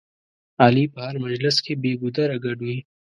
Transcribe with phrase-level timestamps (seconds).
[0.63, 2.77] علي په هر مجلس کې بې ګودره ګډ وي.